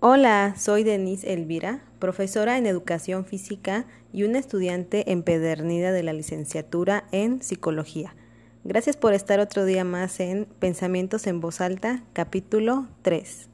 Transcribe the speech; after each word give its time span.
Hola, 0.00 0.54
soy 0.56 0.84
Denise 0.84 1.32
Elvira, 1.32 1.82
profesora 1.98 2.58
en 2.58 2.66
educación 2.66 3.24
física 3.24 3.86
y 4.12 4.24
una 4.24 4.38
estudiante 4.38 5.10
empedernida 5.10 5.90
de 5.90 6.02
la 6.02 6.12
licenciatura 6.12 7.04
en 7.12 7.42
psicología. 7.42 8.14
Gracias 8.64 8.96
por 8.96 9.14
estar 9.14 9.40
otro 9.40 9.64
día 9.64 9.84
más 9.84 10.20
en 10.20 10.46
Pensamientos 10.58 11.26
en 11.26 11.40
voz 11.40 11.60
alta, 11.60 12.04
capítulo 12.12 12.88
3. 13.02 13.48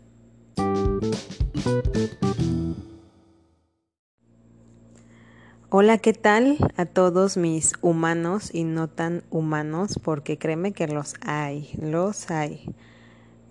Hola, 5.75 5.97
¿qué 5.97 6.13
tal 6.13 6.59
a 6.77 6.85
todos 6.85 7.39
mis 7.39 7.73
humanos 7.81 8.51
y 8.53 8.65
no 8.65 8.89
tan 8.89 9.23
humanos? 9.31 9.99
Porque 10.05 10.37
créeme 10.37 10.73
que 10.73 10.87
los 10.87 11.15
hay, 11.23 11.71
los 11.81 12.31
hay. 12.31 12.67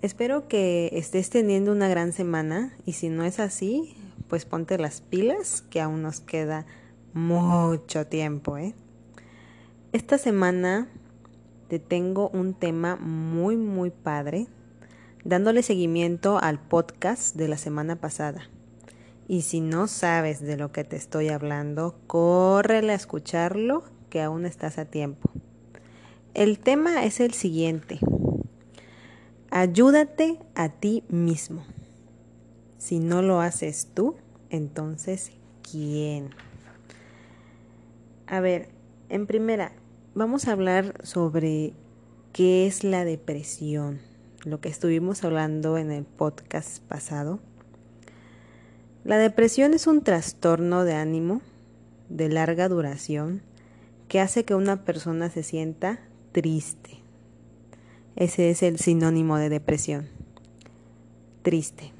Espero 0.03 0.47
que 0.47 0.91
estés 0.93 1.31
teniendo 1.31 1.71
una 1.71 1.87
gran 1.87 2.13
semana 2.13 2.77
y 2.85 2.93
si 2.93 3.09
no 3.09 3.23
es 3.23 3.39
así, 3.39 3.95
pues 4.27 4.45
ponte 4.45 4.77
las 4.77 5.01
pilas 5.01 5.63
que 5.63 5.81
aún 5.81 6.03
nos 6.03 6.19
queda 6.19 6.67
mucho 7.15 8.05
tiempo. 8.05 8.55
¿eh? 8.55 8.75
Esta 9.91 10.19
semana 10.19 10.89
te 11.69 11.79
tengo 11.79 12.29
un 12.29 12.53
tema 12.53 12.97
muy 12.97 13.57
muy 13.57 13.89
padre, 13.89 14.45
dándole 15.25 15.63
seguimiento 15.63 16.37
al 16.37 16.59
podcast 16.59 17.35
de 17.35 17.47
la 17.47 17.57
semana 17.57 17.95
pasada. 17.95 18.47
Y 19.31 19.43
si 19.43 19.61
no 19.61 19.87
sabes 19.87 20.41
de 20.41 20.57
lo 20.57 20.73
que 20.73 20.83
te 20.83 20.97
estoy 20.97 21.29
hablando, 21.29 21.95
córrele 22.05 22.91
a 22.91 22.95
escucharlo 22.95 23.85
que 24.09 24.21
aún 24.21 24.45
estás 24.45 24.77
a 24.77 24.83
tiempo. 24.83 25.29
El 26.33 26.59
tema 26.59 27.05
es 27.05 27.21
el 27.21 27.33
siguiente. 27.33 28.01
Ayúdate 29.49 30.37
a 30.53 30.67
ti 30.67 31.05
mismo. 31.07 31.63
Si 32.77 32.99
no 32.99 33.21
lo 33.21 33.39
haces 33.39 33.87
tú, 33.93 34.17
entonces, 34.49 35.31
¿quién? 35.61 36.31
A 38.27 38.41
ver, 38.41 38.67
en 39.07 39.27
primera, 39.27 39.71
vamos 40.13 40.49
a 40.49 40.51
hablar 40.51 40.95
sobre 41.05 41.71
qué 42.33 42.67
es 42.67 42.83
la 42.83 43.05
depresión, 43.05 44.01
lo 44.43 44.59
que 44.59 44.67
estuvimos 44.67 45.23
hablando 45.23 45.77
en 45.77 45.89
el 45.89 46.03
podcast 46.03 46.83
pasado. 46.83 47.39
La 49.11 49.17
depresión 49.17 49.73
es 49.73 49.87
un 49.87 50.05
trastorno 50.05 50.85
de 50.85 50.93
ánimo 50.93 51.41
de 52.07 52.29
larga 52.29 52.69
duración 52.69 53.41
que 54.07 54.21
hace 54.21 54.45
que 54.45 54.55
una 54.55 54.85
persona 54.85 55.29
se 55.29 55.43
sienta 55.43 55.99
triste, 56.31 57.01
ese 58.15 58.49
es 58.49 58.63
el 58.63 58.79
sinónimo 58.79 59.35
de 59.35 59.49
depresión. 59.49 60.07
Triste. 61.41 61.91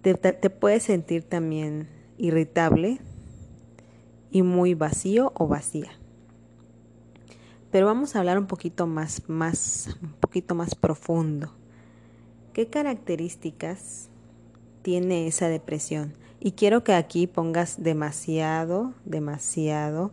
Te, 0.00 0.50
puedes 0.50 0.82
sentir 0.82 1.22
también 1.22 1.88
irritable 2.18 2.98
y 4.32 4.42
muy 4.42 4.74
vacío 4.74 5.30
o 5.36 5.46
vacía. 5.46 5.92
Pero 7.70 7.86
vamos 7.86 8.16
a 8.16 8.18
hablar 8.18 8.36
un 8.36 8.48
poquito 8.48 8.88
más, 8.88 9.28
más, 9.28 9.96
un 10.02 10.14
poquito 10.14 10.56
más 10.56 10.74
profundo. 10.74 11.54
¿Qué 12.52 12.66
características 12.66 14.08
tiene 14.82 15.26
esa 15.26 15.48
depresión? 15.48 16.14
Y 16.40 16.52
quiero 16.52 16.82
que 16.82 16.94
aquí 16.94 17.26
pongas 17.26 17.82
demasiado, 17.82 18.94
demasiado 19.04 20.10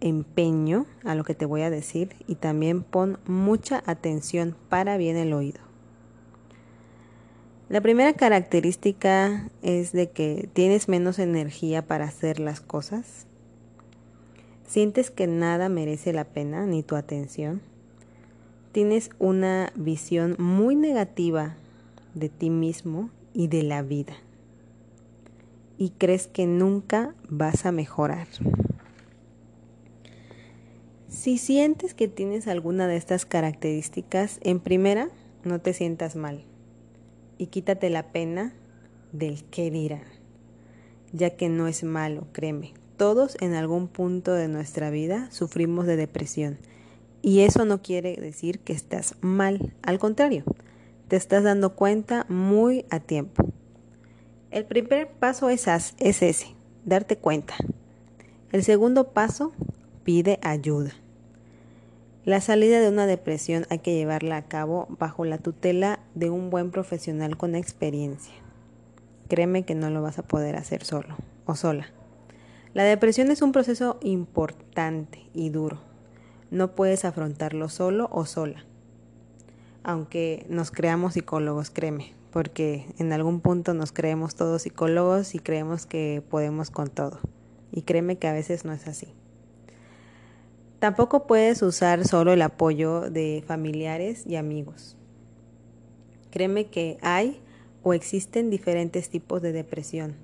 empeño 0.00 0.86
a 1.04 1.14
lo 1.14 1.24
que 1.24 1.34
te 1.34 1.46
voy 1.46 1.62
a 1.62 1.70
decir 1.70 2.16
y 2.26 2.34
también 2.34 2.82
pon 2.82 3.18
mucha 3.26 3.82
atención 3.86 4.56
para 4.68 4.96
bien 4.96 5.16
el 5.16 5.32
oído. 5.32 5.60
La 7.68 7.80
primera 7.80 8.12
característica 8.14 9.48
es 9.62 9.92
de 9.92 10.10
que 10.10 10.48
tienes 10.52 10.88
menos 10.88 11.20
energía 11.20 11.86
para 11.86 12.06
hacer 12.06 12.40
las 12.40 12.60
cosas. 12.60 13.26
Sientes 14.66 15.12
que 15.12 15.28
nada 15.28 15.68
merece 15.68 16.12
la 16.12 16.24
pena 16.24 16.66
ni 16.66 16.82
tu 16.82 16.96
atención. 16.96 17.60
Tienes 18.72 19.10
una 19.20 19.72
visión 19.76 20.34
muy 20.38 20.74
negativa 20.74 21.54
de 22.14 22.28
ti 22.28 22.50
mismo 22.50 23.10
y 23.32 23.48
de 23.48 23.62
la 23.62 23.82
vida. 23.82 24.14
Y 25.78 25.90
crees 25.90 26.26
que 26.26 26.46
nunca 26.46 27.14
vas 27.28 27.66
a 27.66 27.72
mejorar. 27.72 28.28
Si 31.08 31.38
sientes 31.38 31.94
que 31.94 32.08
tienes 32.08 32.46
alguna 32.46 32.86
de 32.86 32.96
estas 32.96 33.26
características, 33.26 34.38
en 34.42 34.60
primera, 34.60 35.08
no 35.44 35.60
te 35.60 35.72
sientas 35.72 36.16
mal 36.16 36.44
y 37.38 37.46
quítate 37.46 37.90
la 37.90 38.12
pena 38.12 38.52
del 39.12 39.42
qué 39.44 39.70
dirán, 39.70 40.04
ya 41.12 41.30
que 41.30 41.48
no 41.48 41.66
es 41.66 41.82
malo, 41.84 42.26
créeme. 42.32 42.74
Todos 42.96 43.36
en 43.40 43.54
algún 43.54 43.88
punto 43.88 44.34
de 44.34 44.46
nuestra 44.46 44.90
vida 44.90 45.30
sufrimos 45.30 45.86
de 45.86 45.96
depresión 45.96 46.58
y 47.22 47.40
eso 47.40 47.64
no 47.64 47.82
quiere 47.82 48.16
decir 48.16 48.58
que 48.60 48.72
estás 48.72 49.14
mal, 49.20 49.72
al 49.82 49.98
contrario, 49.98 50.44
te 51.10 51.16
estás 51.16 51.42
dando 51.42 51.74
cuenta 51.74 52.24
muy 52.28 52.86
a 52.88 53.00
tiempo. 53.00 53.44
El 54.52 54.64
primer 54.64 55.08
paso 55.08 55.48
es, 55.48 55.66
es 55.66 56.22
ese, 56.22 56.54
darte 56.84 57.18
cuenta. 57.18 57.54
El 58.52 58.62
segundo 58.62 59.08
paso, 59.08 59.52
pide 60.04 60.38
ayuda. 60.40 60.92
La 62.24 62.40
salida 62.40 62.78
de 62.78 62.88
una 62.88 63.06
depresión 63.06 63.66
hay 63.70 63.80
que 63.80 63.92
llevarla 63.92 64.36
a 64.36 64.46
cabo 64.46 64.86
bajo 64.88 65.24
la 65.24 65.38
tutela 65.38 65.98
de 66.14 66.30
un 66.30 66.48
buen 66.48 66.70
profesional 66.70 67.36
con 67.36 67.56
experiencia. 67.56 68.34
Créeme 69.26 69.64
que 69.64 69.74
no 69.74 69.90
lo 69.90 70.02
vas 70.02 70.20
a 70.20 70.28
poder 70.28 70.54
hacer 70.54 70.84
solo 70.84 71.16
o 71.44 71.56
sola. 71.56 71.88
La 72.72 72.84
depresión 72.84 73.32
es 73.32 73.42
un 73.42 73.50
proceso 73.50 73.98
importante 74.00 75.28
y 75.34 75.50
duro. 75.50 75.80
No 76.52 76.76
puedes 76.76 77.04
afrontarlo 77.04 77.68
solo 77.68 78.08
o 78.12 78.26
sola. 78.26 78.64
Aunque 79.82 80.46
nos 80.48 80.70
creamos 80.70 81.14
psicólogos, 81.14 81.70
créeme, 81.70 82.12
porque 82.32 82.86
en 82.98 83.12
algún 83.12 83.40
punto 83.40 83.74
nos 83.74 83.92
creemos 83.92 84.34
todos 84.34 84.62
psicólogos 84.62 85.34
y 85.34 85.38
creemos 85.38 85.86
que 85.86 86.22
podemos 86.28 86.70
con 86.70 86.88
todo. 86.88 87.18
Y 87.72 87.82
créeme 87.82 88.16
que 88.16 88.28
a 88.28 88.32
veces 88.32 88.64
no 88.64 88.72
es 88.72 88.86
así. 88.86 89.14
Tampoco 90.80 91.26
puedes 91.26 91.60
usar 91.62 92.06
solo 92.06 92.32
el 92.32 92.42
apoyo 92.42 93.10
de 93.10 93.44
familiares 93.46 94.26
y 94.26 94.36
amigos. 94.36 94.96
Créeme 96.30 96.66
que 96.66 96.96
hay 97.02 97.40
o 97.82 97.92
existen 97.92 98.50
diferentes 98.50 99.10
tipos 99.10 99.42
de 99.42 99.52
depresión. 99.52 100.14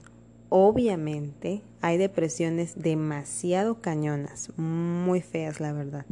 Obviamente 0.49 1.63
hay 1.81 1.99
depresiones 1.99 2.81
demasiado 2.81 3.81
cañonas, 3.81 4.51
muy 4.57 5.21
feas 5.21 5.61
la 5.61 5.73
verdad, 5.73 6.07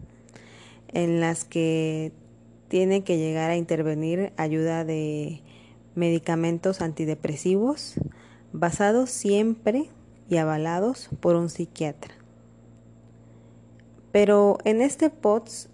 en 0.88 1.20
las 1.20 1.44
que 1.44 2.12
tiene 2.74 3.04
que 3.04 3.18
llegar 3.18 3.52
a 3.52 3.56
intervenir 3.56 4.32
ayuda 4.36 4.84
de 4.84 5.42
medicamentos 5.94 6.80
antidepresivos 6.80 7.94
basados 8.52 9.10
siempre 9.10 9.90
y 10.28 10.38
avalados 10.38 11.08
por 11.20 11.36
un 11.36 11.50
psiquiatra. 11.50 12.12
Pero 14.10 14.58
en 14.64 14.82
este 14.82 15.08
POTS 15.08 15.68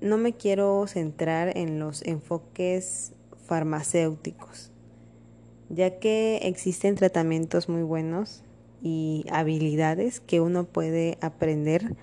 no 0.00 0.18
me 0.18 0.34
quiero 0.34 0.86
centrar 0.86 1.56
en 1.58 1.80
los 1.80 2.02
enfoques 2.02 3.12
farmacéuticos, 3.48 4.70
ya 5.68 5.98
que 5.98 6.36
existen 6.44 6.94
tratamientos 6.94 7.68
muy 7.68 7.82
buenos 7.82 8.44
y 8.80 9.24
habilidades 9.32 10.20
que 10.20 10.40
uno 10.40 10.62
puede 10.62 11.18
aprender 11.20 11.96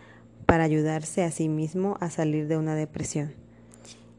para 0.46 0.66
ayudarse 0.66 1.24
a 1.24 1.32
sí 1.32 1.48
mismo 1.48 1.96
a 2.02 2.10
salir 2.10 2.50
de 2.50 2.58
una 2.58 2.76
depresión. 2.76 3.43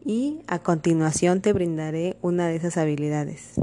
Y 0.05 0.43
a 0.47 0.59
continuación 0.59 1.41
te 1.41 1.53
brindaré 1.53 2.17
una 2.21 2.47
de 2.47 2.57
esas 2.57 2.77
habilidades. 2.77 3.55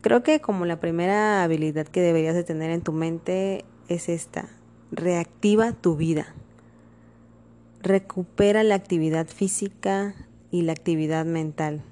Creo 0.00 0.22
que 0.22 0.40
como 0.40 0.66
la 0.66 0.80
primera 0.80 1.42
habilidad 1.42 1.86
que 1.86 2.00
deberías 2.00 2.34
de 2.34 2.44
tener 2.44 2.70
en 2.70 2.82
tu 2.82 2.92
mente 2.92 3.64
es 3.88 4.08
esta, 4.08 4.48
reactiva 4.90 5.72
tu 5.72 5.96
vida 5.96 6.34
recupera 7.82 8.62
la 8.62 8.76
actividad 8.76 9.26
física 9.26 10.14
y 10.50 10.62
la 10.62 10.72
actividad 10.72 11.26
mental. 11.26 11.82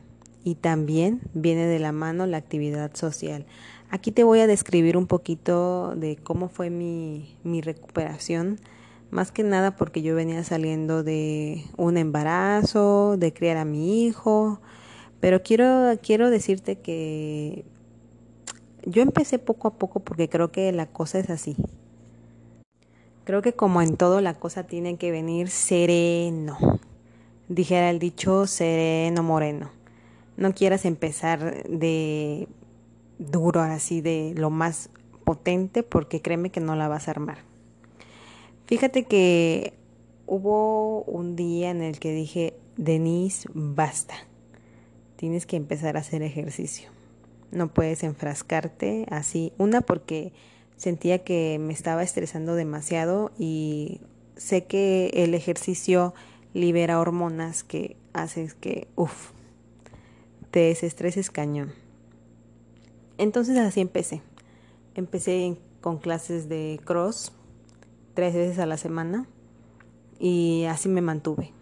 Y 0.45 0.55
también 0.55 1.21
viene 1.35 1.67
de 1.67 1.79
la 1.79 1.93
mano 1.93 2.27
la 2.27 2.39
actividad 2.39 2.95
social. 2.95 3.45
Aquí 3.91 4.13
te 4.13 4.25
voy 4.25 4.41
a 4.41 4.47
describir 4.47 4.97
un 4.97 5.07
poquito 5.07 5.95
de 5.97 6.17
cómo 6.17 6.49
fue 6.49 6.71
mi, 6.71 7.37
mi 7.43 7.61
recuperación. 7.61 8.59
Más 9.11 9.33
que 9.33 9.43
nada 9.43 9.77
porque 9.77 10.03
yo 10.03 10.15
venía 10.15 10.45
saliendo 10.45 11.03
de 11.03 11.65
un 11.77 11.97
embarazo, 11.97 13.17
de 13.17 13.33
criar 13.33 13.57
a 13.57 13.65
mi 13.65 14.05
hijo. 14.05 14.61
Pero 15.19 15.43
quiero, 15.43 15.93
quiero 16.03 16.31
decirte 16.31 16.77
que 16.77 17.65
yo 18.85 19.03
empecé 19.03 19.39
poco 19.39 19.69
a 19.69 19.75
poco 19.75 20.01
porque 20.01 20.29
creo 20.29 20.53
que 20.53 20.71
la 20.73 20.87
cosa 20.87 21.19
es 21.19 21.29
así. 21.29 21.57
Creo 23.25 23.43
que 23.43 23.53
como 23.53 23.83
en 23.83 23.97
todo 23.97 24.21
la 24.21 24.35
cosa 24.35 24.65
tiene 24.65 24.97
que 24.97 25.11
venir 25.11 25.51
sereno. 25.51 26.57
Dijera 27.49 27.91
el 27.91 27.99
dicho 27.99 28.47
sereno 28.47 29.23
moreno. 29.23 29.71
No 30.37 30.55
quieras 30.55 30.85
empezar 30.85 31.65
de 31.69 32.49
duro 33.19 33.61
así 33.61 34.01
de 34.01 34.35
lo 34.37 34.51
más 34.51 34.89
potente 35.25 35.83
porque 35.83 36.23
créeme 36.23 36.51
que 36.51 36.61
no 36.61 36.77
la 36.77 36.89
vas 36.89 37.09
a 37.09 37.11
armar. 37.11 37.39
Fíjate 38.71 39.03
que 39.03 39.73
hubo 40.29 41.03
un 41.03 41.35
día 41.35 41.71
en 41.71 41.83
el 41.83 41.99
que 41.99 42.15
dije, 42.15 42.55
Denise, 42.77 43.49
basta. 43.53 44.15
Tienes 45.17 45.45
que 45.45 45.57
empezar 45.57 45.97
a 45.97 46.01
hacer 46.01 46.23
ejercicio. 46.23 46.89
No 47.51 47.75
puedes 47.75 48.05
enfrascarte 48.05 49.07
así. 49.11 49.53
Una 49.59 49.81
porque 49.81 50.33
sentía 50.77 51.25
que 51.25 51.59
me 51.61 51.73
estaba 51.73 52.05
estresando 52.05 52.55
demasiado 52.55 53.33
y 53.37 54.03
sé 54.37 54.67
que 54.67 55.11
el 55.15 55.35
ejercicio 55.35 56.15
libera 56.55 57.01
hormonas 57.01 57.65
que 57.65 57.97
haces 58.13 58.55
que, 58.55 58.87
uff, 58.95 59.33
te 60.53 60.61
desestreses 60.61 61.33
cañón. 61.33 61.73
Entonces 63.19 63.59
así 63.59 63.81
empecé. 63.81 64.23
Empecé 64.95 65.57
con 65.81 65.99
clases 65.99 66.49
de 66.49 66.79
cross 66.85 67.33
tres 68.15 68.35
veces 68.35 68.59
a 68.59 68.67
la 68.67 68.77
semana 68.77 69.27
y 70.19 70.65
así 70.65 70.89
me 70.89 71.01
mantuve 71.01 71.53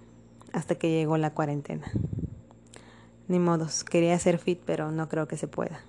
hasta 0.53 0.75
que 0.75 0.91
llegó 0.91 1.17
la 1.17 1.33
cuarentena. 1.35 1.91
Ni 3.29 3.39
modos, 3.39 3.85
quería 3.85 4.19
ser 4.19 4.39
fit, 4.39 4.61
pero 4.65 4.91
no 4.91 5.09
creo 5.09 5.29
que 5.29 5.37
se 5.37 5.49
pueda. 5.49 5.81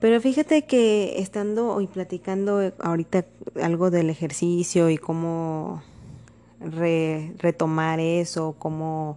Pero 0.00 0.20
fíjate 0.20 0.66
que 0.66 1.20
estando 1.20 1.80
y 1.80 1.86
platicando 1.86 2.72
ahorita 2.80 3.24
algo 3.62 3.90
del 3.90 4.10
ejercicio 4.10 4.90
y 4.90 4.98
cómo 4.98 5.82
retomar 6.60 8.00
eso, 8.00 8.56
cómo, 8.58 9.16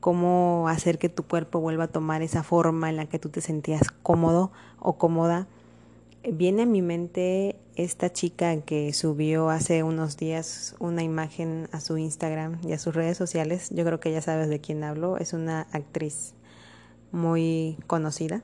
cómo 0.00 0.68
hacer 0.68 0.98
que 0.98 1.08
tu 1.08 1.22
cuerpo 1.24 1.60
vuelva 1.60 1.84
a 1.84 1.88
tomar 1.88 2.22
esa 2.22 2.42
forma 2.42 2.88
en 2.88 2.96
la 2.96 3.06
que 3.06 3.18
tú 3.18 3.28
te 3.28 3.40
sentías 3.40 3.90
cómodo 4.02 4.52
o 4.78 4.94
cómoda, 4.96 5.46
viene 6.30 6.62
a 6.62 6.66
mi 6.66 6.82
mente 6.82 7.56
esta 7.74 8.12
chica 8.12 8.60
que 8.60 8.92
subió 8.92 9.50
hace 9.50 9.82
unos 9.82 10.16
días 10.16 10.76
una 10.78 11.02
imagen 11.02 11.68
a 11.72 11.80
su 11.80 11.98
Instagram 11.98 12.58
y 12.66 12.72
a 12.72 12.78
sus 12.78 12.94
redes 12.94 13.16
sociales. 13.16 13.70
Yo 13.70 13.84
creo 13.84 14.00
que 14.00 14.12
ya 14.12 14.20
sabes 14.20 14.48
de 14.48 14.60
quién 14.60 14.84
hablo. 14.84 15.16
Es 15.16 15.32
una 15.32 15.62
actriz 15.72 16.34
muy 17.10 17.78
conocida 17.86 18.42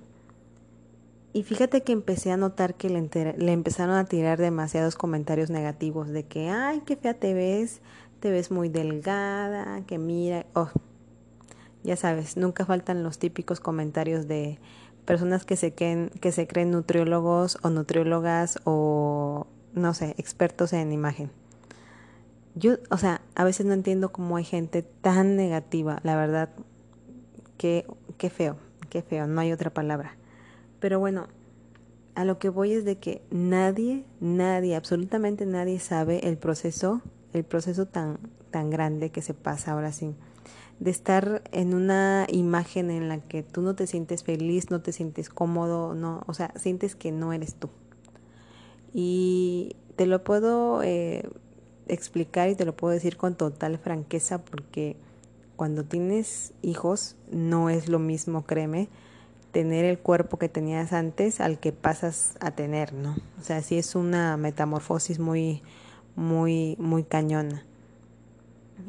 y 1.32 1.42
fíjate 1.42 1.82
que 1.82 1.92
empecé 1.92 2.32
a 2.32 2.36
notar 2.36 2.74
que 2.74 2.88
le, 2.88 3.52
empezaron 3.52 3.94
a 3.94 4.06
tirar 4.06 4.38
demasiados 4.38 4.96
comentarios 4.96 5.50
negativos 5.50 6.08
de 6.08 6.24
que, 6.24 6.48
ay, 6.48 6.82
qué 6.86 6.96
fea 6.96 7.14
te 7.14 7.34
ves, 7.34 7.80
te 8.20 8.30
ves 8.30 8.50
muy 8.50 8.68
delgada, 8.68 9.82
que 9.86 9.98
mira, 9.98 10.46
oh, 10.54 10.70
ya 11.84 11.96
sabes, 11.96 12.36
nunca 12.36 12.64
faltan 12.64 13.02
los 13.02 13.18
típicos 13.18 13.60
comentarios 13.60 14.26
de 14.26 14.58
personas 15.08 15.46
que 15.46 15.56
se, 15.56 15.72
creen, 15.72 16.10
que 16.20 16.32
se 16.32 16.46
creen 16.46 16.70
nutriólogos 16.70 17.56
o 17.62 17.70
nutriólogas 17.70 18.58
o, 18.64 19.46
no 19.72 19.94
sé, 19.94 20.14
expertos 20.18 20.74
en 20.74 20.92
imagen. 20.92 21.30
Yo, 22.54 22.74
o 22.90 22.98
sea, 22.98 23.22
a 23.34 23.42
veces 23.42 23.64
no 23.64 23.72
entiendo 23.72 24.12
cómo 24.12 24.36
hay 24.36 24.44
gente 24.44 24.82
tan 24.82 25.34
negativa, 25.34 26.00
la 26.02 26.14
verdad, 26.14 26.50
que, 27.56 27.86
qué 28.18 28.28
feo, 28.28 28.58
qué 28.90 29.00
feo, 29.00 29.26
no 29.26 29.40
hay 29.40 29.50
otra 29.50 29.70
palabra. 29.70 30.14
Pero 30.78 30.98
bueno, 30.98 31.28
a 32.14 32.26
lo 32.26 32.38
que 32.38 32.50
voy 32.50 32.72
es 32.72 32.84
de 32.84 32.98
que 32.98 33.22
nadie, 33.30 34.04
nadie, 34.20 34.76
absolutamente 34.76 35.46
nadie 35.46 35.78
sabe 35.78 36.28
el 36.28 36.36
proceso, 36.36 37.00
el 37.32 37.44
proceso 37.44 37.86
tan, 37.86 38.18
tan 38.50 38.68
grande 38.68 39.08
que 39.08 39.22
se 39.22 39.32
pasa 39.32 39.72
ahora 39.72 39.90
sí. 39.90 40.14
De 40.80 40.90
estar 40.90 41.42
en 41.50 41.74
una 41.74 42.26
imagen 42.30 42.90
en 42.90 43.08
la 43.08 43.18
que 43.18 43.42
tú 43.42 43.62
no 43.62 43.74
te 43.74 43.86
sientes 43.86 44.22
feliz, 44.22 44.70
no 44.70 44.80
te 44.80 44.92
sientes 44.92 45.28
cómodo, 45.28 45.94
no, 45.94 46.22
o 46.26 46.34
sea, 46.34 46.52
sientes 46.56 46.94
que 46.94 47.10
no 47.10 47.32
eres 47.32 47.54
tú. 47.54 47.68
Y 48.92 49.76
te 49.96 50.06
lo 50.06 50.22
puedo 50.22 50.82
eh, 50.82 51.28
explicar 51.88 52.48
y 52.48 52.54
te 52.54 52.64
lo 52.64 52.76
puedo 52.76 52.94
decir 52.94 53.16
con 53.16 53.34
total 53.34 53.78
franqueza 53.78 54.38
porque 54.38 54.96
cuando 55.56 55.84
tienes 55.84 56.52
hijos 56.62 57.16
no 57.32 57.68
es 57.68 57.88
lo 57.88 57.98
mismo, 57.98 58.44
créeme 58.44 58.88
tener 59.50 59.84
el 59.84 59.98
cuerpo 59.98 60.38
que 60.38 60.48
tenías 60.48 60.92
antes 60.92 61.40
al 61.40 61.58
que 61.58 61.72
pasas 61.72 62.34
a 62.40 62.52
tener, 62.52 62.92
¿no? 62.92 63.16
O 63.40 63.42
sea, 63.42 63.62
sí 63.62 63.78
es 63.78 63.94
una 63.94 64.36
metamorfosis 64.36 65.18
muy, 65.18 65.62
muy, 66.14 66.76
muy 66.78 67.02
cañona. 67.02 67.64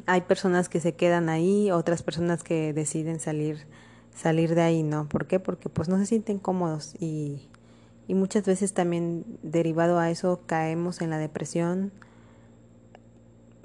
Hay 0.06 0.22
personas 0.22 0.68
que 0.68 0.80
se 0.80 0.94
quedan 0.94 1.28
ahí, 1.28 1.70
otras 1.70 2.02
personas 2.02 2.42
que 2.42 2.72
deciden 2.72 3.20
salir, 3.20 3.66
salir 4.14 4.54
de 4.54 4.62
ahí, 4.62 4.82
¿no? 4.82 5.08
¿Por 5.08 5.26
qué? 5.26 5.40
Porque 5.40 5.68
pues 5.68 5.88
no 5.88 5.98
se 5.98 6.06
sienten 6.06 6.38
cómodos 6.38 6.94
y, 6.98 7.48
y 8.06 8.14
muchas 8.14 8.44
veces 8.44 8.72
también 8.72 9.24
derivado 9.42 9.98
a 9.98 10.10
eso 10.10 10.40
caemos 10.46 11.00
en 11.00 11.10
la 11.10 11.18
depresión 11.18 11.92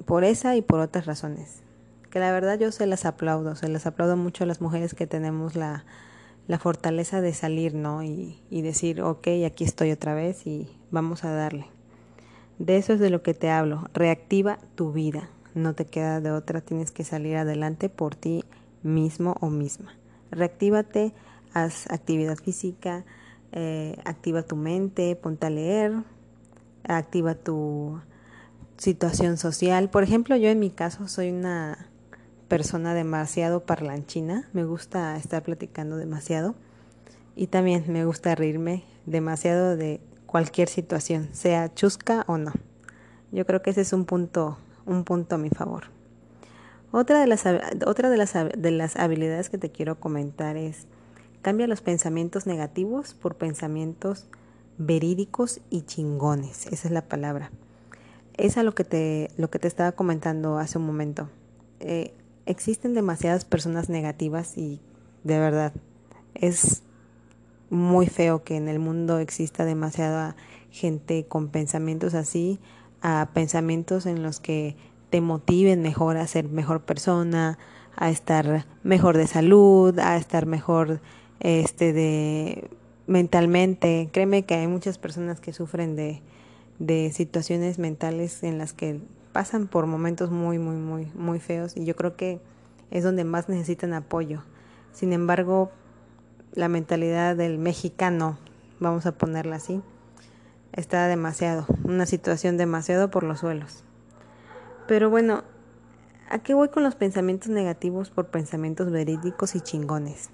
por 0.06 0.24
esa 0.24 0.56
y 0.56 0.62
por 0.62 0.80
otras 0.80 1.06
razones. 1.06 1.62
Que 2.10 2.20
la 2.20 2.32
verdad 2.32 2.58
yo 2.60 2.72
se 2.72 2.86
las 2.86 3.06
aplaudo, 3.06 3.56
se 3.56 3.68
las 3.68 3.86
aplaudo 3.86 4.16
mucho 4.18 4.44
a 4.44 4.48
las 4.48 4.62
mujeres 4.62 4.94
que 4.94 5.08
tenemos 5.08 5.56
la, 5.56 5.86
la 6.48 6.60
fortaleza 6.60 7.22
de 7.22 7.34
salir, 7.34 7.74
¿no? 7.74 8.04
Y, 8.04 8.42
y 8.50 8.62
decir, 8.62 9.02
ok, 9.02 9.28
aquí 9.46 9.64
estoy 9.64 9.92
otra 9.92 10.14
vez 10.14 10.46
y 10.46 10.70
vamos 10.92 11.24
a 11.24 11.32
darle. 11.32 11.68
De 12.60 12.78
eso 12.78 12.94
es 12.94 13.00
de 13.00 13.10
lo 13.10 13.22
que 13.22 13.34
te 13.34 13.50
hablo. 13.50 13.90
Reactiva 13.94 14.60
tu 14.76 14.94
vida. 14.94 15.30
No 15.56 15.74
te 15.74 15.86
queda 15.86 16.22
de 16.22 16.32
otra, 16.32 16.62
tienes 16.62 16.92
que 16.92 17.04
salir 17.04 17.38
adelante 17.38 17.90
por 17.90 18.16
ti 18.16 18.44
mismo 18.84 19.36
o 19.40 19.50
misma. 19.50 19.94
Reactívate, 20.30 21.14
haz 21.54 21.90
actividad 21.90 22.38
física, 22.38 23.06
eh, 23.52 23.98
activa 24.06 24.44
tu 24.44 24.56
mente, 24.56 25.16
ponte 25.16 25.48
a 25.48 25.50
leer, 25.50 25.94
activa 26.84 27.34
tu 27.34 28.00
situación 28.78 29.38
social. 29.38 29.90
Por 29.90 30.04
ejemplo, 30.04 30.36
yo 30.36 30.50
en 30.50 30.60
mi 30.60 30.70
caso 30.70 31.08
soy 31.08 31.32
una 31.32 31.90
persona 32.48 32.94
demasiado 32.94 33.66
parlanchina, 33.66 34.48
me 34.54 34.66
gusta 34.66 35.18
estar 35.18 35.42
platicando 35.42 35.98
demasiado 35.98 36.56
y 37.36 37.48
también 37.48 37.86
me 37.88 38.06
gusta 38.06 38.36
reírme 38.36 38.84
demasiado 39.06 39.76
de 39.76 40.00
cualquier 40.26 40.68
situación, 40.68 41.30
sea 41.32 41.74
chusca 41.74 42.24
o 42.28 42.38
no. 42.38 42.52
Yo 43.32 43.46
creo 43.46 43.62
que 43.62 43.72
ese 43.72 43.82
es 43.82 43.94
un 43.94 44.06
punto, 44.06 44.58
un 44.86 45.04
punto 45.04 45.36
a 45.36 45.38
mi 45.38 45.50
favor. 45.50 45.86
Otra 46.92 47.20
de 47.20 47.28
las, 47.28 47.44
otra 47.86 48.10
de 48.10 48.18
las, 48.18 48.34
de 48.34 48.72
las 48.72 48.96
habilidades 48.96 49.50
que 49.50 49.58
te 49.58 49.70
quiero 49.70 50.00
comentar 50.00 50.56
es 50.56 50.88
cambia 51.42 51.68
los 51.68 51.82
pensamientos 51.82 52.48
negativos 52.48 53.14
por 53.14 53.36
pensamientos 53.36 54.28
verídicos 54.78 55.62
y 55.70 55.82
chingones. 55.82 56.68
Esa 56.68 56.88
es 56.88 56.92
la 56.92 57.04
palabra. 57.04 57.52
Es 58.38 58.58
a 58.58 58.64
lo 58.64 58.74
que 58.76 58.84
te, 58.84 59.30
lo 59.38 59.50
que 59.50 59.60
te 59.60 59.68
estaba 59.68 59.92
comentando 59.92 60.58
hace 60.58 60.78
un 60.78 60.86
momento. 60.86 61.30
Eh, 61.80 62.14
existen 62.46 62.94
demasiadas 62.94 63.46
personas 63.46 63.90
negativas 63.90 64.58
y 64.58 64.80
de 65.24 65.40
verdad 65.40 65.74
es 66.34 66.84
muy 67.70 68.08
feo 68.08 68.44
que 68.44 68.56
en 68.56 68.68
el 68.68 68.80
mundo 68.80 69.20
exista 69.20 69.66
demasiada 69.66 70.36
gente 70.70 71.26
con 71.26 71.50
pensamientos 71.50 72.14
así, 72.14 72.60
a 73.08 73.30
pensamientos 73.36 74.08
en 74.08 74.24
los 74.24 74.40
que 74.40 74.76
te 75.12 75.22
motiven 75.22 75.84
mejor 75.84 76.18
a 76.18 76.26
ser 76.26 76.50
mejor 76.50 76.82
persona, 76.82 77.60
a 77.96 78.10
estar 78.10 78.66
mejor 78.82 79.16
de 79.16 79.28
salud, 79.28 80.00
a 80.00 80.18
estar 80.18 80.48
mejor 80.48 81.02
este 81.40 81.94
de 81.94 82.68
mentalmente. 83.06 84.10
Créeme 84.12 84.46
que 84.46 84.56
hay 84.56 84.66
muchas 84.66 84.98
personas 84.98 85.40
que 85.40 85.54
sufren 85.54 85.96
de, 85.96 86.24
de 86.80 87.12
situaciones 87.12 87.78
mentales 87.78 88.42
en 88.42 88.58
las 88.58 88.74
que 88.74 89.00
pasan 89.34 89.68
por 89.68 89.86
momentos 89.86 90.32
muy, 90.32 90.58
muy, 90.58 90.78
muy, 90.78 91.12
muy 91.14 91.40
feos 91.40 91.78
y 91.78 91.86
yo 91.86 91.96
creo 91.96 92.16
que 92.16 92.40
es 92.90 93.04
donde 93.04 93.24
más 93.24 93.50
necesitan 93.50 93.94
apoyo. 93.94 94.42
Sin 94.94 95.14
embargo, 95.14 95.70
la 96.56 96.70
mentalidad 96.70 97.36
del 97.36 97.60
mexicano, 97.60 98.40
vamos 98.80 99.06
a 99.06 99.12
ponerla 99.12 99.58
así, 99.58 99.84
está 100.76 101.08
demasiado, 101.08 101.66
una 101.84 102.06
situación 102.06 102.58
demasiado 102.58 103.10
por 103.10 103.24
los 103.24 103.40
suelos. 103.40 103.84
Pero 104.88 105.10
bueno, 105.10 105.44
¿a 106.30 106.40
qué 106.40 106.54
voy 106.54 106.70
con 106.70 106.84
los 106.84 106.96
pensamientos 106.96 107.50
negativos 107.50 108.10
por 108.10 108.28
pensamientos 108.28 108.92
verídicos 108.92 109.56
y 109.56 109.62
chingones? 109.62 110.30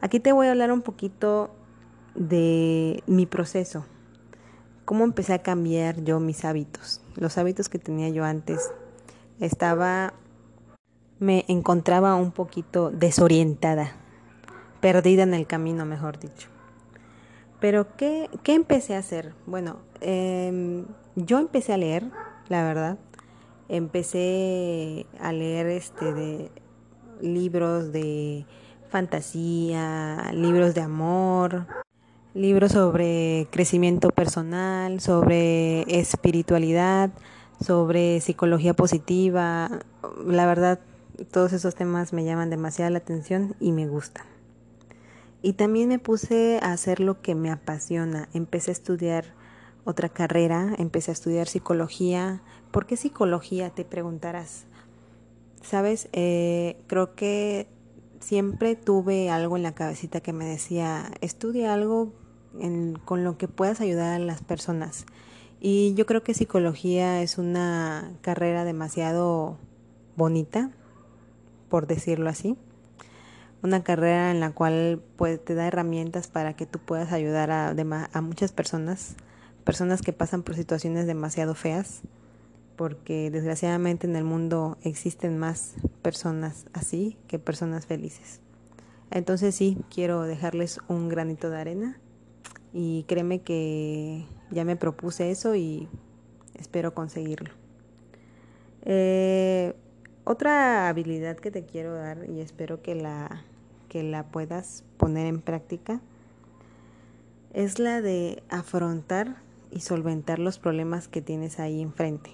Aquí 0.00 0.20
te 0.20 0.32
voy 0.32 0.48
a 0.48 0.50
hablar 0.50 0.72
un 0.72 0.82
poquito 0.82 1.54
de 2.14 3.02
mi 3.06 3.24
proceso, 3.24 3.86
cómo 4.84 5.04
empecé 5.04 5.32
a 5.32 5.42
cambiar 5.42 6.02
yo 6.02 6.18
mis 6.18 6.44
hábitos, 6.44 7.00
los 7.14 7.38
hábitos 7.38 7.68
que 7.68 7.78
tenía 7.78 8.08
yo 8.08 8.24
antes. 8.24 8.72
Estaba, 9.38 10.12
me 11.20 11.44
encontraba 11.48 12.16
un 12.16 12.32
poquito 12.32 12.90
desorientada, 12.90 13.92
perdida 14.80 15.22
en 15.22 15.34
el 15.34 15.46
camino, 15.46 15.86
mejor 15.86 16.18
dicho. 16.18 16.51
Pero, 17.62 17.86
¿qué, 17.96 18.28
qué 18.42 18.54
empecé 18.54 18.96
a 18.96 18.98
hacer? 18.98 19.34
Bueno, 19.46 19.76
em, 20.00 20.84
yo 21.14 21.38
empecé 21.38 21.72
a 21.72 21.76
leer, 21.76 22.02
la 22.48 22.64
verdad. 22.64 22.98
Empecé 23.68 25.06
a 25.20 25.32
leer 25.32 25.68
este 25.68 26.12
de 26.12 26.50
libros 27.20 27.92
de 27.92 28.46
fantasía, 28.90 30.32
libros 30.32 30.74
de 30.74 30.80
amor, 30.80 31.68
libros 32.34 32.72
sobre 32.72 33.46
crecimiento 33.52 34.10
personal, 34.10 34.98
sobre 34.98 35.82
espiritualidad, 36.00 37.10
sobre 37.64 38.20
psicología 38.20 38.74
positiva. 38.74 39.70
La 40.26 40.46
verdad, 40.46 40.80
todos 41.30 41.52
esos 41.52 41.76
temas 41.76 42.12
me 42.12 42.24
llaman 42.24 42.50
demasiada 42.50 42.90
la 42.90 42.98
atención 42.98 43.54
y 43.60 43.70
me 43.70 43.86
gustan. 43.86 44.31
Y 45.42 45.54
también 45.54 45.88
me 45.88 45.98
puse 45.98 46.60
a 46.62 46.72
hacer 46.72 47.00
lo 47.00 47.20
que 47.20 47.34
me 47.34 47.50
apasiona. 47.50 48.28
Empecé 48.32 48.70
a 48.70 48.72
estudiar 48.72 49.34
otra 49.84 50.08
carrera, 50.08 50.74
empecé 50.78 51.10
a 51.10 51.14
estudiar 51.14 51.48
psicología. 51.48 52.42
¿Por 52.70 52.86
qué 52.86 52.96
psicología? 52.96 53.70
Te 53.70 53.84
preguntarás. 53.84 54.66
Sabes, 55.62 56.08
eh, 56.12 56.76
creo 56.86 57.14
que 57.14 57.66
siempre 58.20 58.76
tuve 58.76 59.30
algo 59.30 59.56
en 59.56 59.64
la 59.64 59.74
cabecita 59.74 60.20
que 60.20 60.32
me 60.32 60.44
decía, 60.44 61.10
estudia 61.20 61.74
algo 61.74 62.12
con 63.04 63.24
lo 63.24 63.38
que 63.38 63.48
puedas 63.48 63.80
ayudar 63.80 64.14
a 64.14 64.24
las 64.24 64.42
personas. 64.42 65.06
Y 65.60 65.94
yo 65.94 66.06
creo 66.06 66.22
que 66.22 66.34
psicología 66.34 67.22
es 67.22 67.38
una 67.38 68.12
carrera 68.20 68.64
demasiado 68.64 69.58
bonita, 70.16 70.70
por 71.68 71.86
decirlo 71.86 72.28
así. 72.28 72.56
Una 73.62 73.84
carrera 73.84 74.30
en 74.30 74.40
la 74.40 74.50
cual 74.50 75.00
pues, 75.16 75.42
te 75.44 75.54
da 75.54 75.66
herramientas 75.66 76.28
para 76.28 76.54
que 76.54 76.66
tú 76.66 76.78
puedas 76.78 77.12
ayudar 77.12 77.50
a, 77.50 77.74
a 78.12 78.20
muchas 78.20 78.52
personas, 78.52 79.14
personas 79.64 80.02
que 80.02 80.12
pasan 80.12 80.42
por 80.42 80.56
situaciones 80.56 81.06
demasiado 81.06 81.54
feas, 81.54 82.02
porque 82.76 83.30
desgraciadamente 83.30 84.06
en 84.06 84.16
el 84.16 84.24
mundo 84.24 84.78
existen 84.82 85.38
más 85.38 85.74
personas 86.02 86.66
así 86.72 87.16
que 87.28 87.38
personas 87.38 87.86
felices. 87.86 88.40
Entonces 89.10 89.54
sí, 89.54 89.78
quiero 89.94 90.22
dejarles 90.22 90.80
un 90.88 91.08
granito 91.08 91.50
de 91.50 91.60
arena 91.60 92.00
y 92.72 93.04
créeme 93.04 93.40
que 93.42 94.24
ya 94.50 94.64
me 94.64 94.76
propuse 94.76 95.30
eso 95.30 95.54
y 95.54 95.88
espero 96.58 96.94
conseguirlo. 96.94 97.50
Eh, 98.84 99.74
otra 100.24 100.88
habilidad 100.88 101.36
que 101.36 101.50
te 101.50 101.64
quiero 101.64 101.94
dar 101.94 102.24
y 102.28 102.40
espero 102.40 102.82
que 102.82 102.94
la, 102.94 103.44
que 103.92 104.02
la 104.02 104.22
puedas 104.24 104.84
poner 104.96 105.26
en 105.26 105.42
práctica 105.42 106.00
es 107.52 107.78
la 107.78 108.00
de 108.00 108.42
afrontar 108.48 109.36
y 109.70 109.80
solventar 109.80 110.38
los 110.38 110.58
problemas 110.58 111.08
que 111.08 111.20
tienes 111.20 111.60
ahí 111.60 111.82
enfrente. 111.82 112.30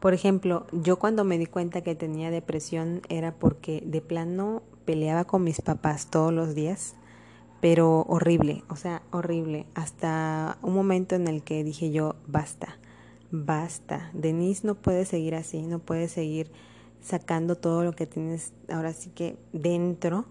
Por 0.00 0.12
ejemplo, 0.12 0.66
yo 0.72 0.98
cuando 0.98 1.22
me 1.22 1.38
di 1.38 1.46
cuenta 1.46 1.82
que 1.82 1.94
tenía 1.94 2.32
depresión 2.32 3.02
era 3.08 3.32
porque 3.32 3.84
de 3.86 4.00
plano 4.00 4.64
peleaba 4.84 5.22
con 5.22 5.44
mis 5.44 5.60
papás 5.60 6.10
todos 6.10 6.32
los 6.32 6.56
días 6.56 6.96
pero 7.60 8.04
horrible, 8.08 8.62
o 8.68 8.76
sea, 8.76 9.00
horrible. 9.10 9.64
Hasta 9.74 10.58
un 10.60 10.74
momento 10.74 11.14
en 11.14 11.28
el 11.28 11.42
que 11.42 11.64
dije 11.64 11.90
yo, 11.90 12.14
basta, 12.26 12.76
basta. 13.30 14.10
Denise 14.12 14.66
no 14.66 14.74
puede 14.74 15.06
seguir 15.06 15.34
así, 15.34 15.62
no 15.62 15.78
puede 15.78 16.08
seguir 16.08 16.50
sacando 17.04 17.56
todo 17.56 17.84
lo 17.84 17.92
que 17.92 18.06
tienes 18.06 18.54
ahora 18.68 18.94
sí 18.94 19.10
que 19.10 19.36
dentro 19.52 20.24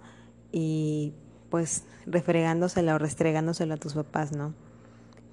y 0.51 1.13
pues 1.49 1.83
refregándosela 2.07 2.95
o 2.95 2.97
restregándosela 2.97 3.75
a 3.75 3.77
tus 3.77 3.93
papás, 3.93 4.35
¿no? 4.35 4.55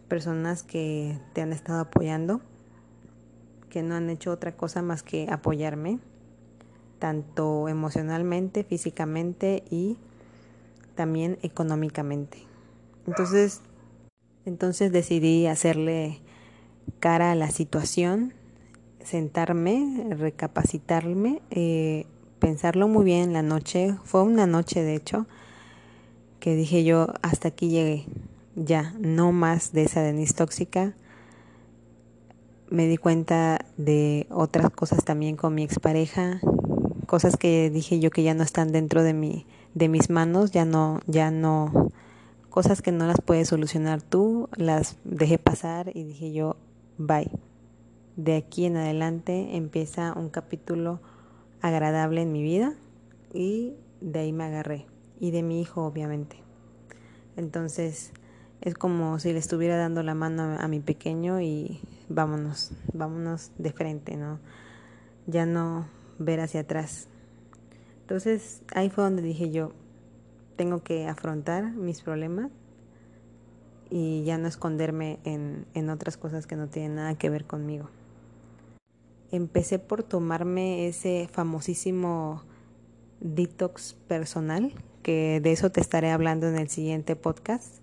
Personas 0.06 0.62
que 0.62 1.18
te 1.32 1.40
han 1.40 1.52
estado 1.52 1.80
apoyando, 1.80 2.42
que 3.70 3.82
no 3.82 3.94
han 3.94 4.10
hecho 4.10 4.30
otra 4.30 4.54
cosa 4.54 4.82
más 4.82 5.02
que 5.02 5.28
apoyarme, 5.30 5.98
tanto 6.98 7.68
emocionalmente, 7.68 8.62
físicamente 8.62 9.64
y 9.70 9.96
también 10.94 11.38
económicamente. 11.40 12.38
Entonces, 13.06 13.62
entonces 14.44 14.92
decidí 14.92 15.46
hacerle 15.46 16.20
cara 16.98 17.32
a 17.32 17.34
la 17.34 17.50
situación, 17.50 18.34
sentarme, 19.04 20.06
recapacitarme, 20.10 21.40
eh, 21.50 22.06
pensarlo 22.38 22.88
muy 22.88 23.04
bien 23.04 23.22
en 23.22 23.32
la 23.32 23.42
noche. 23.42 23.96
Fue 24.04 24.22
una 24.22 24.46
noche, 24.46 24.82
de 24.82 24.94
hecho, 24.94 25.26
que 26.38 26.54
dije 26.54 26.84
yo, 26.84 27.08
hasta 27.22 27.48
aquí 27.48 27.68
llegué, 27.68 28.06
ya, 28.56 28.94
no 28.98 29.32
más 29.32 29.72
de 29.72 29.82
esa 29.82 30.02
Denise 30.02 30.34
tóxica. 30.34 30.94
Me 32.70 32.86
di 32.86 32.96
cuenta 32.96 33.64
de 33.76 34.26
otras 34.30 34.70
cosas 34.70 35.04
también 35.04 35.36
con 35.36 35.54
mi 35.54 35.64
expareja, 35.64 36.40
cosas 37.06 37.36
que 37.36 37.70
dije 37.70 37.98
yo 37.98 38.10
que 38.10 38.22
ya 38.22 38.34
no 38.34 38.44
están 38.44 38.70
dentro 38.70 39.02
de 39.02 39.12
mi 39.12 39.46
de 39.74 39.88
mis 39.88 40.10
manos, 40.10 40.50
ya 40.50 40.64
no, 40.64 41.00
ya 41.06 41.30
no, 41.30 41.90
cosas 42.48 42.82
que 42.82 42.92
no 42.92 43.06
las 43.06 43.20
puedes 43.20 43.48
solucionar 43.48 44.02
tú, 44.02 44.48
las 44.56 44.96
dejé 45.04 45.38
pasar 45.38 45.90
y 45.94 46.04
dije 46.04 46.32
yo, 46.32 46.56
bye. 46.98 47.30
De 48.20 48.36
aquí 48.36 48.66
en 48.66 48.76
adelante 48.76 49.56
empieza 49.56 50.12
un 50.12 50.28
capítulo 50.28 51.00
agradable 51.62 52.20
en 52.20 52.32
mi 52.32 52.42
vida 52.42 52.74
y 53.32 53.72
de 54.02 54.18
ahí 54.18 54.32
me 54.34 54.44
agarré. 54.44 54.84
Y 55.20 55.30
de 55.30 55.42
mi 55.42 55.62
hijo, 55.62 55.86
obviamente. 55.86 56.36
Entonces, 57.38 58.12
es 58.60 58.74
como 58.74 59.18
si 59.20 59.32
le 59.32 59.38
estuviera 59.38 59.78
dando 59.78 60.02
la 60.02 60.12
mano 60.12 60.58
a 60.60 60.68
mi 60.68 60.80
pequeño 60.80 61.40
y 61.40 61.80
vámonos, 62.10 62.72
vámonos 62.92 63.52
de 63.56 63.72
frente, 63.72 64.18
¿no? 64.18 64.38
Ya 65.26 65.46
no 65.46 65.86
ver 66.18 66.40
hacia 66.40 66.60
atrás. 66.60 67.08
Entonces 68.02 68.60
ahí 68.74 68.90
fue 68.90 69.02
donde 69.02 69.22
dije 69.22 69.50
yo, 69.50 69.72
tengo 70.56 70.82
que 70.82 71.08
afrontar 71.08 71.72
mis 71.72 72.02
problemas 72.02 72.50
y 73.88 74.24
ya 74.24 74.36
no 74.36 74.46
esconderme 74.46 75.20
en, 75.24 75.64
en 75.72 75.88
otras 75.88 76.18
cosas 76.18 76.46
que 76.46 76.56
no 76.56 76.68
tienen 76.68 76.96
nada 76.96 77.14
que 77.14 77.30
ver 77.30 77.46
conmigo. 77.46 77.88
Empecé 79.32 79.78
por 79.78 80.02
tomarme 80.02 80.88
ese 80.88 81.28
famosísimo 81.32 82.42
detox 83.20 83.94
personal, 84.08 84.72
que 85.02 85.40
de 85.40 85.52
eso 85.52 85.70
te 85.70 85.80
estaré 85.80 86.10
hablando 86.10 86.48
en 86.48 86.56
el 86.56 86.68
siguiente 86.68 87.16
podcast, 87.16 87.76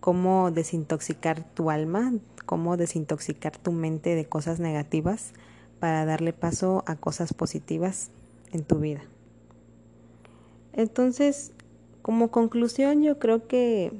cómo 0.00 0.50
desintoxicar 0.50 1.44
tu 1.54 1.70
alma, 1.70 2.14
cómo 2.46 2.76
desintoxicar 2.76 3.56
tu 3.56 3.72
mente 3.72 4.14
de 4.14 4.24
cosas 4.24 4.60
negativas 4.60 5.32
para 5.80 6.04
darle 6.04 6.32
paso 6.32 6.82
a 6.86 6.96
cosas 6.96 7.34
positivas 7.34 8.10
en 8.52 8.64
tu 8.64 8.78
vida. 8.78 9.02
Entonces, 10.72 11.52
como 12.02 12.30
conclusión, 12.30 13.02
yo 13.02 13.18
creo 13.18 13.46
que 13.46 13.92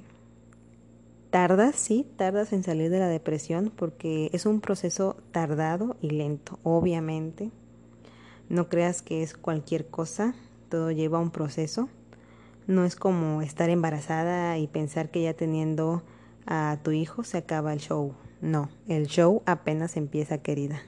tardas, 1.31 1.77
sí, 1.77 2.07
tardas 2.17 2.53
en 2.53 2.63
salir 2.63 2.91
de 2.91 2.99
la 2.99 3.09
depresión 3.09 3.73
porque 3.75 4.31
es 4.33 4.47
un 4.47 4.61
proceso 4.61 5.17
tardado 5.33 5.97
y 6.01 6.11
lento, 6.11 6.59
obviamente. 6.63 7.51
No 8.49 8.69
creas 8.69 9.03
que 9.03 9.23
es 9.23 9.35
cualquier 9.35 9.87
cosa, 9.89 10.35
todo 10.69 10.91
lleva 10.91 11.19
un 11.19 11.31
proceso. 11.31 11.89
No 12.67 12.85
es 12.85 12.97
como 12.97 13.43
estar 13.43 13.71
embarazada 13.71 14.59
y 14.59 14.67
pensar 14.67 15.11
que 15.11 15.23
ya 15.23 15.35
teniendo 15.35 16.03
a 16.47 16.79
tu 16.83 16.93
hijo 16.93 17.25
se 17.25 17.39
acaba 17.39 17.73
el 17.73 17.81
show. 17.81 18.15
No, 18.41 18.69
el 18.87 19.07
show 19.07 19.43
apenas 19.47 19.97
empieza, 19.97 20.39
querida 20.39 20.81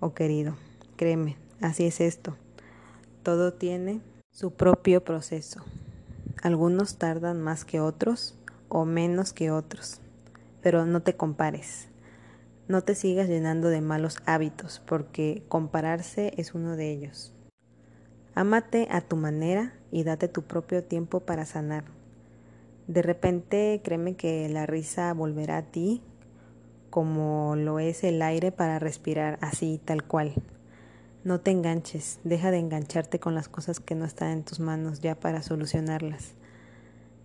o 0.00 0.14
querido. 0.14 0.56
Créeme, 0.96 1.36
así 1.60 1.86
es 1.86 2.00
esto. 2.00 2.36
Todo 3.22 3.52
tiene 3.52 4.00
su 4.30 4.52
propio 4.52 5.02
proceso. 5.02 5.62
Algunos 6.42 6.98
tardan 6.98 7.40
más 7.40 7.64
que 7.64 7.80
otros 7.80 8.35
o 8.68 8.84
menos 8.84 9.32
que 9.32 9.50
otros, 9.50 10.00
pero 10.62 10.86
no 10.86 11.02
te 11.02 11.16
compares. 11.16 11.88
No 12.68 12.82
te 12.82 12.94
sigas 12.94 13.28
llenando 13.28 13.68
de 13.68 13.80
malos 13.80 14.18
hábitos 14.26 14.82
porque 14.86 15.44
compararse 15.48 16.32
es 16.36 16.54
uno 16.54 16.76
de 16.76 16.90
ellos. 16.90 17.32
Ámate 18.34 18.88
a 18.90 19.00
tu 19.00 19.16
manera 19.16 19.72
y 19.90 20.04
date 20.04 20.28
tu 20.28 20.42
propio 20.42 20.84
tiempo 20.84 21.20
para 21.20 21.46
sanar. 21.46 21.84
De 22.86 23.02
repente 23.02 23.80
créeme 23.84 24.14
que 24.14 24.48
la 24.48 24.66
risa 24.66 25.12
volverá 25.14 25.58
a 25.58 25.62
ti 25.62 26.02
como 26.90 27.56
lo 27.56 27.78
es 27.78 28.04
el 28.04 28.22
aire 28.22 28.52
para 28.52 28.78
respirar 28.78 29.38
así 29.42 29.80
tal 29.84 30.02
cual. 30.04 30.34
No 31.24 31.40
te 31.40 31.50
enganches, 31.50 32.20
deja 32.24 32.50
de 32.50 32.58
engancharte 32.58 33.18
con 33.18 33.34
las 33.34 33.48
cosas 33.48 33.80
que 33.80 33.94
no 33.94 34.04
están 34.04 34.30
en 34.30 34.44
tus 34.44 34.60
manos 34.60 35.00
ya 35.00 35.14
para 35.14 35.42
solucionarlas. 35.42 36.34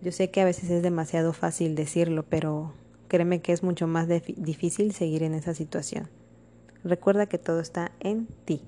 Yo 0.02 0.10
sé 0.10 0.30
que 0.30 0.40
a 0.40 0.44
veces 0.44 0.68
es 0.68 0.82
demasiado 0.82 1.32
fácil 1.32 1.76
decirlo, 1.76 2.24
pero 2.28 2.72
créeme 3.06 3.40
que 3.40 3.52
es 3.52 3.62
mucho 3.62 3.86
más 3.86 4.08
difícil 4.08 4.92
seguir 4.92 5.22
en 5.22 5.32
esa 5.32 5.54
situación. 5.54 6.08
Recuerda 6.82 7.26
que 7.26 7.38
todo 7.38 7.60
está 7.60 7.92
en 8.00 8.26
ti. 8.44 8.62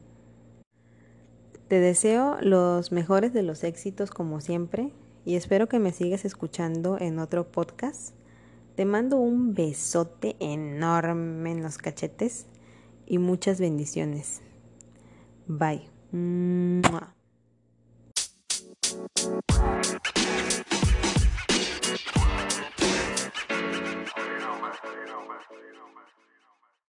Te 1.67 1.81
deseo 1.81 2.37
los 2.41 2.93
mejores 2.93 3.33
de 3.33 3.43
los 3.43 3.65
éxitos 3.65 4.13
como 4.13 4.41
siempre 4.41 4.93
y 5.25 5.35
espero 5.35 5.69
que 5.69 5.81
me 5.81 5.91
sigas 5.91 6.25
escuchando 6.25 6.99
en 7.01 7.19
otro 7.19 7.51
podcast 7.51 8.15
Te 8.77 8.85
mando 8.85 9.17
un 9.17 9.55
besote 9.55 10.37
enorme 10.39 11.51
en 11.51 11.63
los 11.63 11.79
cachetes 11.79 12.47
y 13.07 13.19
muchas 13.19 13.59
bendiciones. 13.59 14.41
Bye. 15.47 15.89